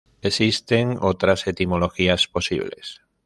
Existen 0.23 0.97
otras 0.99 1.45
etimologías 1.45 2.25
posibles. 2.27 3.01